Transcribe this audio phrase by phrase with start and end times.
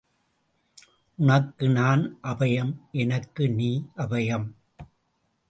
[1.19, 3.71] உனக்கு நான் அபயம் எனக்கு நீ
[3.97, 4.47] அபயம்.